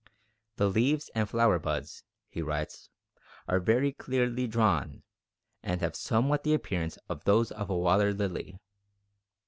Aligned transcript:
"The 0.55 0.67
leaves 0.67 1.11
and 1.13 1.29
flower 1.29 1.59
buds," 1.59 2.03
he 2.27 2.41
writes, 2.41 2.89
"are 3.47 3.59
very 3.59 3.91
clearly 3.93 4.47
drawn, 4.47 5.03
and 5.61 5.79
have 5.81 5.95
somewhat 5.95 6.43
the 6.43 6.55
appearance 6.55 6.97
of 7.07 7.23
those 7.25 7.51
of 7.51 7.69
a 7.69 7.77
water 7.77 8.11
lily." 8.11 8.57